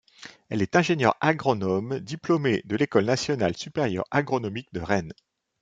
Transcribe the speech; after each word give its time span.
Elle 0.49 0.63
est 0.63 0.75
ingénieure 0.75 1.15
agronome, 1.21 1.99
diplômée 1.99 2.63
de 2.65 2.75
l'École 2.75 3.05
nationale 3.05 3.55
supérieure 3.55 4.05
agronomique 4.09 4.73
de 4.73 4.79
Rennes. 4.79 5.13